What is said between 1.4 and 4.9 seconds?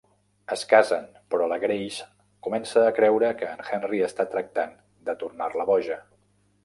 la Grace comença a creure que en Henry està tractant